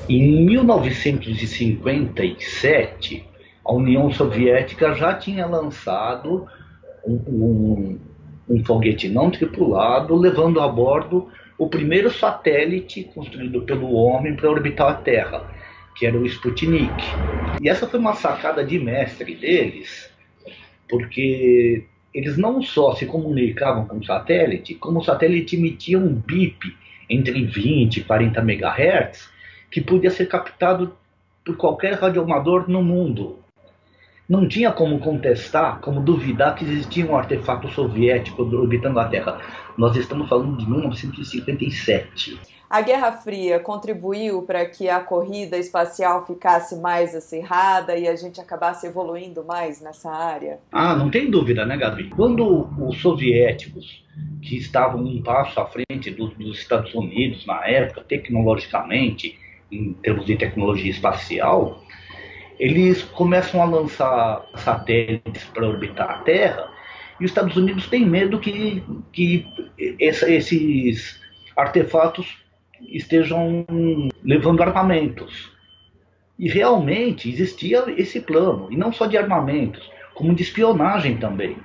Em 0.08 0.44
1957, 0.44 3.24
a 3.64 3.72
União 3.72 4.10
Soviética 4.10 4.94
já 4.94 5.14
tinha 5.14 5.46
lançado 5.46 6.48
um, 7.06 7.14
um, 7.14 8.00
um 8.49 8.64
foguete 8.64 9.09
não 9.09 9.31
tripulado, 9.31 10.17
levando 10.17 10.61
a 10.61 10.69
bordo 10.69 11.28
o 11.59 11.69
primeiro 11.69 12.11
satélite 12.11 13.05
construído 13.14 13.62
pelo 13.62 13.93
homem 13.93 14.35
para 14.35 14.50
orbitar 14.50 14.90
a 14.90 14.95
Terra, 14.95 15.50
que 15.97 16.07
era 16.07 16.17
o 16.17 16.25
Sputnik. 16.25 17.05
E 17.61 17.69
essa 17.69 17.87
foi 17.87 17.99
uma 17.99 18.14
sacada 18.14 18.64
de 18.64 18.78
mestre 18.78 19.35
deles, 19.35 20.11
porque 20.88 21.85
eles 22.14 22.38
não 22.38 22.62
só 22.62 22.95
se 22.95 23.05
comunicavam 23.07 23.87
com 23.87 23.99
o 23.99 24.05
satélite, 24.05 24.75
como 24.75 25.00
o 25.00 25.05
satélite 25.05 25.57
emitia 25.57 25.99
um 25.99 26.14
bip 26.14 26.75
entre 27.11 27.45
20 27.45 27.99
e 27.99 28.05
40 28.05 28.40
MHz, 28.40 29.28
que 29.71 29.81
podia 29.81 30.11
ser 30.11 30.26
captado 30.26 30.97
por 31.45 31.57
qualquer 31.57 31.95
radioamador 31.95 32.69
no 32.69 32.83
mundo 32.83 33.38
não 34.28 34.47
tinha 34.47 34.70
como 34.70 34.99
contestar, 34.99 35.80
como 35.80 36.00
duvidar 36.00 36.54
que 36.54 36.64
existia 36.64 37.06
um 37.06 37.16
artefato 37.16 37.68
soviético 37.70 38.42
orbitando 38.42 39.00
a 39.00 39.08
Terra. 39.08 39.40
Nós 39.76 39.97
estamos 39.97 40.28
falando 40.28 40.56
de 40.58 40.68
1957. 40.68 42.38
A 42.68 42.82
Guerra 42.82 43.12
Fria 43.12 43.58
contribuiu 43.58 44.42
para 44.42 44.66
que 44.66 44.90
a 44.90 45.00
corrida 45.00 45.56
espacial 45.56 46.26
ficasse 46.26 46.76
mais 46.76 47.14
acirrada 47.14 47.97
e 47.97 48.06
a 48.06 48.14
gente 48.14 48.38
acabasse 48.38 48.87
evoluindo 48.87 49.42
mais 49.42 49.80
nessa 49.80 50.11
área? 50.11 50.58
Ah, 50.70 50.94
não 50.94 51.11
tem 51.11 51.30
dúvida, 51.30 51.64
né, 51.64 51.78
Gabi? 51.78 52.11
Quando 52.11 52.68
os 52.78 53.00
soviéticos, 53.00 54.04
que 54.42 54.58
estavam 54.58 55.00
um 55.00 55.23
passo 55.23 55.58
à 55.58 55.66
frente 55.66 56.11
dos, 56.11 56.35
dos 56.35 56.58
Estados 56.58 56.94
Unidos 56.94 57.47
na 57.47 57.66
época, 57.66 58.04
tecnologicamente, 58.06 59.38
em 59.73 59.94
termos 59.94 60.26
de 60.26 60.37
tecnologia 60.37 60.90
espacial, 60.90 61.82
eles 62.58 63.02
começam 63.02 63.62
a 63.62 63.64
lançar 63.64 64.44
satélites 64.56 65.44
para 65.44 65.66
orbitar 65.66 66.10
a 66.10 66.18
Terra 66.18 66.70
e 67.20 67.24
os 67.24 67.30
Estados 67.30 67.56
Unidos 67.56 67.88
têm 67.88 68.06
medo 68.06 68.38
que, 68.38 68.82
que 69.12 69.46
essa, 70.00 70.30
esses 70.30 71.20
artefatos 71.56 72.38
estejam 72.80 73.66
levando 74.22 74.62
armamentos. 74.62 75.52
E 76.38 76.48
realmente 76.48 77.28
existia 77.28 77.84
esse 77.96 78.20
plano, 78.20 78.68
e 78.70 78.76
não 78.76 78.92
só 78.92 79.06
de 79.06 79.18
armamentos, 79.18 79.90
como 80.14 80.34
de 80.34 80.44
espionagem 80.44 81.16
também. 81.16 81.56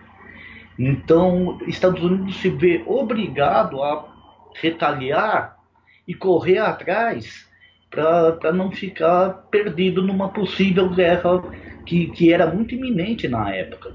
Então, 0.77 1.59
Estados 1.67 2.03
Unidos 2.03 2.37
se 2.37 2.49
vê 2.49 2.83
obrigado 2.87 3.83
a 3.83 4.11
retaliar 4.55 5.59
e 6.07 6.15
correr 6.15 6.57
atrás 6.57 7.47
para 7.93 8.51
não 8.51 8.71
ficar 8.71 9.47
perdido 9.51 10.01
numa 10.01 10.29
possível 10.29 10.89
guerra 10.89 11.43
que, 11.85 12.07
que 12.07 12.33
era 12.33 12.47
muito 12.47 12.73
iminente 12.73 13.27
na 13.27 13.53
época. 13.53 13.93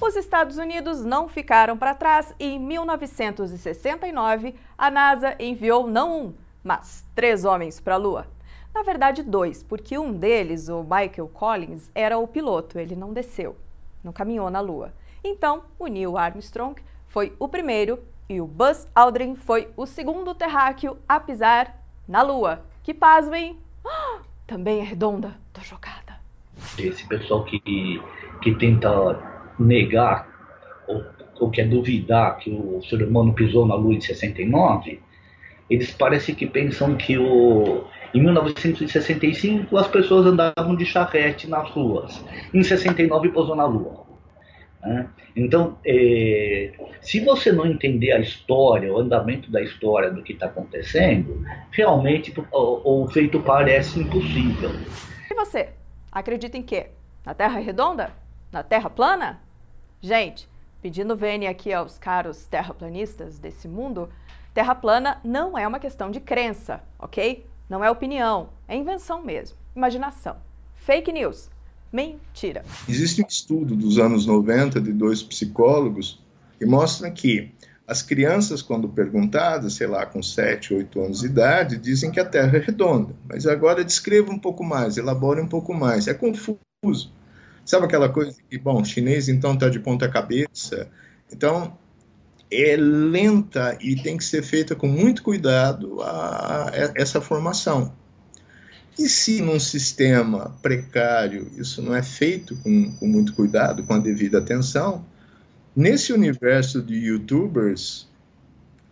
Os 0.00 0.14
Estados 0.14 0.56
Unidos 0.56 1.04
não 1.04 1.28
ficaram 1.28 1.76
para 1.76 1.94
trás 1.94 2.34
e 2.38 2.44
em 2.44 2.60
1969 2.60 4.54
a 4.78 4.90
NASA 4.90 5.34
enviou 5.40 5.86
não 5.86 6.26
um, 6.26 6.34
mas 6.62 7.04
três 7.14 7.44
homens 7.44 7.80
para 7.80 7.94
a 7.94 7.98
Lua. 7.98 8.26
Na 8.72 8.82
verdade, 8.82 9.22
dois, 9.22 9.62
porque 9.62 9.96
um 9.98 10.12
deles, 10.12 10.68
o 10.68 10.82
Michael 10.82 11.28
Collins, 11.32 11.90
era 11.94 12.18
o 12.18 12.26
piloto, 12.26 12.78
ele 12.78 12.96
não 12.96 13.12
desceu, 13.12 13.56
não 14.02 14.12
caminhou 14.12 14.50
na 14.50 14.60
Lua. 14.60 14.92
Então, 15.22 15.64
o 15.78 15.86
Neil 15.86 16.18
Armstrong 16.18 16.80
foi 17.06 17.32
o 17.38 17.48
primeiro 17.48 18.00
e 18.28 18.40
o 18.40 18.46
Buzz 18.46 18.88
Aldrin 18.94 19.36
foi 19.36 19.68
o 19.76 19.86
segundo 19.86 20.34
terráqueo 20.34 20.98
a 21.08 21.20
pisar 21.20 21.80
na 22.06 22.20
Lua, 22.22 22.64
que, 22.84 22.94
pasmem, 22.94 23.58
também 24.46 24.80
é 24.80 24.84
redonda. 24.84 25.34
Tô 25.52 25.60
chocada. 25.62 26.14
Esse 26.78 27.08
pessoal 27.08 27.42
que, 27.44 28.00
que 28.42 28.54
tenta 28.54 29.18
negar 29.58 30.28
ou, 30.86 31.02
ou 31.40 31.50
quer 31.50 31.68
duvidar 31.68 32.36
que 32.36 32.50
o 32.50 32.80
ser 32.84 33.02
humano 33.02 33.32
pisou 33.32 33.66
na 33.66 33.74
Lua 33.74 33.94
em 33.94 34.00
69, 34.00 35.00
eles 35.68 35.90
parecem 35.92 36.34
que 36.34 36.46
pensam 36.46 36.94
que 36.94 37.18
o, 37.18 37.84
em 38.12 38.22
1965 38.22 39.76
as 39.76 39.88
pessoas 39.88 40.26
andavam 40.26 40.76
de 40.76 40.84
charrete 40.84 41.48
nas 41.48 41.68
ruas. 41.70 42.22
Em 42.52 42.62
69 42.62 43.30
pousou 43.30 43.56
na 43.56 43.64
Lua. 43.64 44.04
Né? 44.84 45.08
Então, 45.34 45.78
é, 45.84 46.72
se 47.00 47.20
você 47.20 47.50
não 47.50 47.66
entender 47.66 48.12
a 48.12 48.20
história, 48.20 48.92
o 48.92 48.98
andamento 48.98 49.50
da 49.50 49.62
história 49.62 50.10
do 50.10 50.22
que 50.22 50.34
está 50.34 50.46
acontecendo, 50.46 51.42
realmente 51.70 52.32
o, 52.52 53.02
o, 53.02 53.08
feito 53.08 53.40
parece 53.40 53.98
impossível. 54.00 54.70
E 55.30 55.34
você? 55.34 55.70
Acredita 56.12 56.58
em 56.58 56.62
quê? 56.62 56.88
Na 57.24 57.32
Terra 57.32 57.58
redonda? 57.58 58.10
Na 58.52 58.62
Terra 58.62 58.90
plana? 58.90 59.40
Gente, 60.00 60.46
pedindo 60.82 61.16
vênia 61.16 61.48
aqui 61.48 61.72
aos 61.72 61.98
caros 61.98 62.46
terraplanistas 62.46 63.38
desse 63.38 63.66
mundo, 63.66 64.10
Terra 64.52 64.74
plana 64.74 65.18
não 65.24 65.56
é 65.58 65.66
uma 65.66 65.80
questão 65.80 66.10
de 66.10 66.20
crença, 66.20 66.82
ok? 66.98 67.46
Não 67.68 67.82
é 67.82 67.90
opinião, 67.90 68.50
é 68.68 68.76
invenção 68.76 69.22
mesmo, 69.22 69.56
imaginação. 69.74 70.36
Fake 70.74 71.10
news 71.10 71.50
Mentira. 71.94 72.64
Existe 72.88 73.22
um 73.22 73.26
estudo 73.28 73.76
dos 73.76 73.98
anos 73.98 74.26
90 74.26 74.80
de 74.80 74.92
dois 74.92 75.22
psicólogos 75.22 76.20
que 76.58 76.66
mostra 76.66 77.08
que 77.08 77.52
as 77.86 78.02
crianças, 78.02 78.60
quando 78.62 78.88
perguntadas, 78.88 79.74
sei 79.74 79.86
lá, 79.86 80.04
com 80.04 80.20
7, 80.20 80.74
8 80.74 81.00
anos 81.00 81.20
de 81.20 81.26
idade, 81.26 81.78
dizem 81.78 82.10
que 82.10 82.18
a 82.18 82.24
Terra 82.24 82.56
é 82.56 82.60
redonda. 82.60 83.14
Mas 83.28 83.46
agora 83.46 83.84
descreva 83.84 84.32
um 84.32 84.38
pouco 84.38 84.64
mais, 84.64 84.96
elabore 84.96 85.40
um 85.40 85.46
pouco 85.46 85.72
mais. 85.72 86.08
É 86.08 86.14
confuso. 86.14 87.12
Sabe 87.64 87.86
aquela 87.86 88.08
coisa 88.08 88.36
que, 88.50 88.58
bom, 88.58 88.82
chinês 88.84 89.28
então 89.28 89.54
está 89.54 89.68
de 89.68 89.78
ponta 89.78 90.08
cabeça? 90.08 90.88
Então, 91.32 91.78
é 92.50 92.74
lenta 92.76 93.78
e 93.80 93.94
tem 93.94 94.16
que 94.16 94.24
ser 94.24 94.42
feita 94.42 94.74
com 94.74 94.88
muito 94.88 95.22
cuidado 95.22 96.02
a, 96.02 96.70
a 96.70 96.92
essa 96.96 97.20
formação. 97.20 97.92
E 98.98 99.08
se 99.08 99.42
num 99.42 99.58
sistema 99.58 100.56
precário 100.62 101.50
isso 101.56 101.82
não 101.82 101.94
é 101.94 102.02
feito 102.02 102.56
com, 102.56 102.92
com 102.92 103.06
muito 103.06 103.32
cuidado, 103.34 103.82
com 103.82 103.94
a 103.94 103.98
devida 103.98 104.38
atenção, 104.38 105.04
nesse 105.74 106.12
universo 106.12 106.80
de 106.80 106.94
youtubers 106.94 108.08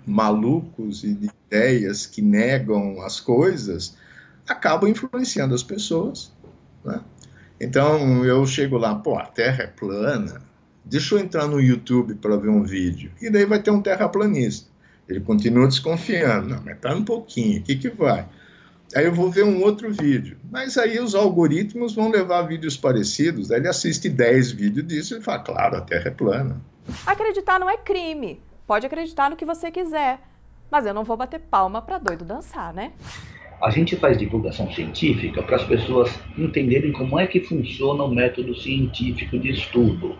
malucos 0.04 1.04
e 1.04 1.14
de 1.14 1.30
ideias 1.46 2.06
que 2.06 2.20
negam 2.20 3.00
as 3.02 3.20
coisas, 3.20 3.96
acabam 4.48 4.90
influenciando 4.90 5.54
as 5.54 5.62
pessoas. 5.62 6.32
Né? 6.84 7.00
Então 7.60 8.24
eu 8.24 8.44
chego 8.44 8.76
lá, 8.76 8.94
pô, 8.94 9.16
a 9.16 9.24
Terra 9.24 9.64
é 9.64 9.66
plana, 9.68 10.42
deixa 10.84 11.14
eu 11.14 11.20
entrar 11.20 11.46
no 11.46 11.60
YouTube 11.60 12.14
para 12.16 12.36
ver 12.36 12.48
um 12.48 12.64
vídeo. 12.64 13.12
E 13.20 13.30
daí 13.30 13.46
vai 13.46 13.62
ter 13.62 13.70
um 13.70 13.80
terraplanista. 13.80 14.70
Ele 15.08 15.20
continua 15.20 15.68
desconfiando, 15.68 16.48
não, 16.48 16.62
mas 16.64 16.78
tá 16.80 16.94
um 16.94 17.04
pouquinho, 17.04 17.60
o 17.60 17.62
que, 17.62 17.76
que 17.76 17.90
vai? 17.90 18.26
Aí 18.94 19.04
eu 19.04 19.14
vou 19.14 19.30
ver 19.30 19.44
um 19.44 19.62
outro 19.62 19.90
vídeo. 19.92 20.36
Mas 20.50 20.76
aí 20.76 21.00
os 21.00 21.14
algoritmos 21.14 21.94
vão 21.94 22.10
levar 22.10 22.42
vídeos 22.42 22.76
parecidos. 22.76 23.50
Aí 23.50 23.58
ele 23.58 23.68
assiste 23.68 24.08
10 24.08 24.52
vídeos 24.52 24.86
disso 24.86 25.16
e 25.16 25.20
fala, 25.22 25.38
claro, 25.38 25.76
a 25.76 25.80
Terra 25.80 26.08
é 26.08 26.10
plana. 26.10 26.60
Acreditar 27.06 27.58
não 27.58 27.70
é 27.70 27.76
crime. 27.76 28.40
Pode 28.66 28.86
acreditar 28.86 29.30
no 29.30 29.36
que 29.36 29.44
você 29.44 29.70
quiser. 29.70 30.20
Mas 30.70 30.86
eu 30.86 30.94
não 30.94 31.04
vou 31.04 31.16
bater 31.16 31.40
palma 31.40 31.82
para 31.82 31.98
doido 31.98 32.24
dançar, 32.24 32.72
né? 32.72 32.92
A 33.62 33.70
gente 33.70 33.94
faz 33.96 34.18
divulgação 34.18 34.72
científica 34.72 35.42
para 35.42 35.56
as 35.56 35.64
pessoas 35.64 36.10
entenderem 36.36 36.92
como 36.92 37.18
é 37.18 37.26
que 37.26 37.40
funciona 37.40 38.02
o 38.02 38.12
método 38.12 38.54
científico 38.54 39.38
de 39.38 39.50
estudo. 39.50 40.16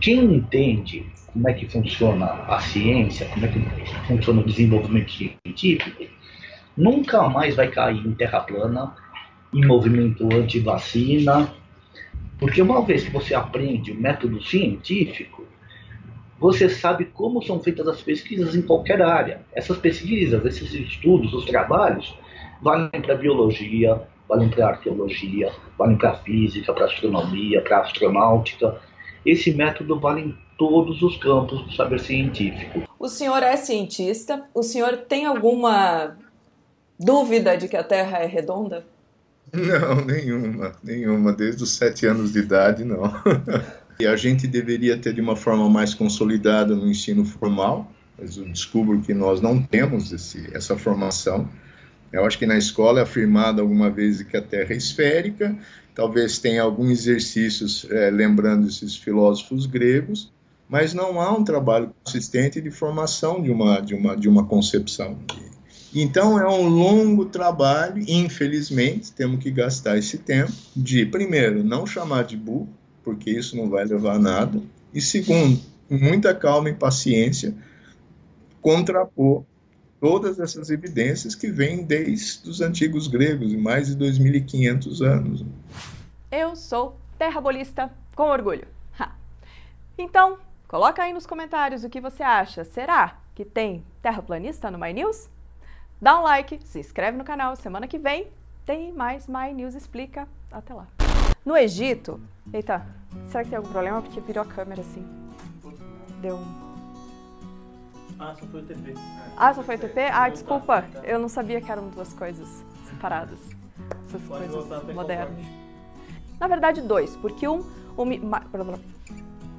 Quem 0.00 0.24
entende 0.34 1.06
como 1.32 1.48
é 1.48 1.52
que 1.52 1.68
funciona 1.68 2.24
a 2.24 2.58
ciência, 2.60 3.26
como 3.28 3.46
é 3.46 3.48
que 3.48 3.60
funciona 4.06 4.40
o 4.40 4.44
desenvolvimento 4.44 5.12
científico, 5.12 6.04
nunca 6.76 7.28
mais 7.28 7.54
vai 7.56 7.68
cair 7.68 8.06
em 8.06 8.12
terra 8.12 8.40
plana, 8.40 8.94
em 9.52 9.64
movimento 9.64 10.28
anti-vacina, 10.32 11.52
porque 12.38 12.60
uma 12.60 12.82
vez 12.82 13.04
que 13.04 13.10
você 13.10 13.34
aprende 13.34 13.92
o 13.92 14.00
método 14.00 14.42
científico, 14.42 15.46
você 16.38 16.68
sabe 16.68 17.06
como 17.06 17.42
são 17.42 17.60
feitas 17.60 17.88
as 17.88 18.02
pesquisas 18.02 18.54
em 18.54 18.60
qualquer 18.60 19.00
área. 19.00 19.40
Essas 19.54 19.78
pesquisas, 19.78 20.44
esses 20.44 20.72
estudos, 20.74 21.32
os 21.32 21.46
trabalhos, 21.46 22.14
valem 22.60 22.90
para 22.90 23.14
biologia, 23.14 24.02
valem 24.28 24.50
para 24.50 24.68
arqueologia, 24.68 25.50
valem 25.78 25.96
para 25.96 26.14
física, 26.14 26.74
para 26.74 26.84
astronomia, 26.84 27.62
para 27.62 27.80
astronáutica. 27.80 28.78
Esse 29.24 29.52
método 29.54 29.98
vale 29.98 30.20
em 30.20 30.38
todos 30.58 31.00
os 31.02 31.16
campos 31.16 31.62
do 31.62 31.72
saber 31.72 32.00
científico. 32.00 32.82
O 32.98 33.08
senhor 33.08 33.42
é 33.42 33.56
cientista? 33.56 34.46
O 34.54 34.62
senhor 34.62 34.98
tem 35.08 35.24
alguma 35.24 36.16
dúvida 36.98 37.56
de 37.56 37.68
que 37.68 37.76
a 37.76 37.84
Terra 37.84 38.18
é 38.18 38.26
redonda? 38.26 38.84
Não, 39.52 40.04
nenhuma, 40.04 40.72
nenhuma. 40.82 41.32
Desde 41.32 41.62
os 41.62 41.70
sete 41.70 42.06
anos 42.06 42.32
de 42.32 42.40
idade, 42.40 42.84
não. 42.84 43.02
e 43.98 44.06
a 44.06 44.16
gente 44.16 44.46
deveria 44.46 44.98
ter 44.98 45.14
de 45.14 45.20
uma 45.20 45.36
forma 45.36 45.68
mais 45.68 45.94
consolidada 45.94 46.74
no 46.74 46.88
ensino 46.88 47.24
formal, 47.24 47.90
mas 48.18 48.36
eu 48.36 48.44
descubro 48.44 49.00
que 49.00 49.14
nós 49.14 49.40
não 49.40 49.62
temos 49.62 50.12
esse, 50.12 50.48
essa 50.52 50.76
formação. 50.76 51.48
Eu 52.12 52.24
acho 52.24 52.38
que 52.38 52.46
na 52.46 52.56
escola 52.56 53.00
é 53.00 53.02
afirmado 53.02 53.60
alguma 53.60 53.90
vez 53.90 54.22
que 54.22 54.36
a 54.36 54.42
Terra 54.42 54.72
é 54.72 54.76
esférica, 54.76 55.56
talvez 55.94 56.38
tenha 56.38 56.62
alguns 56.62 56.90
exercícios 56.90 57.86
é, 57.90 58.10
lembrando 58.10 58.68
esses 58.68 58.96
filósofos 58.96 59.66
gregos, 59.66 60.32
mas 60.68 60.92
não 60.92 61.20
há 61.20 61.32
um 61.32 61.44
trabalho 61.44 61.92
consistente 62.02 62.60
de 62.60 62.70
formação 62.70 63.42
de 63.42 63.50
uma, 63.50 63.80
de 63.80 63.94
uma, 63.94 64.16
de 64.16 64.28
uma 64.28 64.44
concepção. 64.44 65.18
Então 65.94 66.38
é 66.38 66.48
um 66.48 66.68
longo 66.68 67.24
trabalho, 67.26 68.04
infelizmente, 68.06 69.12
temos 69.12 69.42
que 69.42 69.50
gastar 69.50 69.96
esse 69.96 70.18
tempo 70.18 70.52
de, 70.74 71.06
primeiro, 71.06 71.64
não 71.64 71.86
chamar 71.86 72.24
de 72.24 72.36
burro, 72.36 72.68
porque 73.02 73.30
isso 73.30 73.56
não 73.56 73.70
vai 73.70 73.84
levar 73.84 74.16
a 74.16 74.18
nada, 74.18 74.60
e 74.92 75.00
segundo, 75.00 75.60
muita 75.88 76.34
calma 76.34 76.68
e 76.68 76.74
paciência, 76.74 77.54
contrapor 78.60 79.44
todas 80.00 80.38
essas 80.38 80.70
evidências 80.70 81.34
que 81.34 81.50
vêm 81.50 81.84
desde 81.84 82.48
os 82.48 82.60
antigos 82.60 83.08
gregos, 83.08 83.52
em 83.52 83.56
mais 83.56 83.88
de 83.88 83.96
2.500 83.96 85.00
anos. 85.02 85.44
Eu 86.30 86.54
sou 86.56 86.96
terrabolista 87.18 87.90
com 88.14 88.24
orgulho. 88.24 88.66
Ha. 88.98 89.14
Então, 89.96 90.38
coloca 90.68 91.02
aí 91.02 91.12
nos 91.12 91.26
comentários 91.26 91.84
o 91.84 91.88
que 91.88 92.00
você 92.00 92.22
acha. 92.22 92.64
Será 92.64 93.18
que 93.34 93.44
tem 93.44 93.84
terraplanista 94.02 94.70
no 94.70 94.78
My 94.78 94.92
News? 94.92 95.28
Dá 96.00 96.18
um 96.20 96.22
like, 96.22 96.60
se 96.66 96.78
inscreve 96.78 97.16
no 97.16 97.24
canal. 97.24 97.56
Semana 97.56 97.86
que 97.86 97.98
vem 97.98 98.28
tem 98.66 98.92
mais 98.92 99.26
My 99.26 99.52
News 99.54 99.74
Explica. 99.74 100.28
Até 100.52 100.74
lá. 100.74 100.86
No 101.44 101.56
Egito... 101.56 102.20
Eita, 102.52 102.86
será 103.28 103.42
que 103.42 103.50
tem 103.50 103.56
algum 103.56 103.70
problema? 103.70 104.00
Porque 104.02 104.20
virou 104.20 104.44
a 104.44 104.46
câmera 104.46 104.80
assim. 104.80 105.04
Deu 106.20 106.36
um... 106.36 106.66
Ah, 108.18 108.34
só 108.38 108.46
foi 108.46 108.60
o 108.60 108.64
TP. 108.64 108.94
Ah, 109.36 109.54
só 109.54 109.62
foi 109.62 109.76
o 109.76 109.78
TP? 109.78 110.00
Ah, 110.12 110.28
desculpa. 110.28 110.84
Eu 111.02 111.18
não 111.18 111.28
sabia 111.28 111.60
que 111.60 111.70
eram 111.70 111.88
duas 111.88 112.12
coisas 112.12 112.64
separadas. 112.88 113.38
Essas 114.06 114.22
Pode 114.22 114.48
coisas 114.48 114.94
modernas. 114.94 115.44
Na 116.38 116.46
verdade, 116.46 116.80
dois, 116.80 117.16
porque 117.16 117.46
um. 117.46 117.64
um 117.98 118.08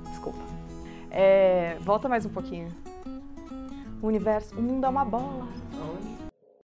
desculpa. 0.10 0.39
É, 1.12 1.78
volta 1.82 2.10
mais 2.10 2.26
um 2.26 2.30
pouquinho. 2.30 2.73
O 4.02 4.08
universo. 4.08 4.56
O 4.58 4.62
mundo 4.62 4.86
é 4.86 4.89
uma 4.89 5.06
bola. 5.06 5.47